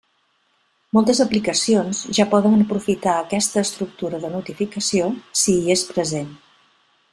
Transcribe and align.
Moltes 0.97 1.19
aplicacions 1.25 1.99
ja 2.19 2.25
poden 2.31 2.57
aprofitar 2.65 3.13
aquesta 3.25 3.63
estructura 3.67 4.23
de 4.25 4.33
notificació 4.39 5.13
si 5.43 5.59
hi 5.59 5.77
és 5.79 5.85
present. 5.95 6.37